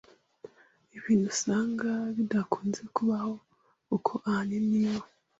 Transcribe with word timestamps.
ibintu 0.97 1.25
usanga 1.33 1.89
bidakunze 2.17 2.81
kubaho 2.95 3.33
kuko 3.87 4.11
ahanini 4.27 4.77
iyo 4.81 5.01